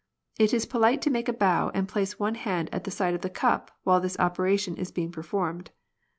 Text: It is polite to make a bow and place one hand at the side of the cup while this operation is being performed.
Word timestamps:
It 0.39 0.51
is 0.51 0.65
polite 0.65 0.99
to 1.03 1.11
make 1.11 1.29
a 1.29 1.33
bow 1.33 1.69
and 1.75 1.87
place 1.87 2.17
one 2.17 2.33
hand 2.33 2.71
at 2.73 2.85
the 2.85 2.89
side 2.89 3.13
of 3.13 3.21
the 3.21 3.29
cup 3.29 3.69
while 3.83 4.01
this 4.01 4.17
operation 4.17 4.75
is 4.75 4.89
being 4.89 5.11
performed. 5.11 5.69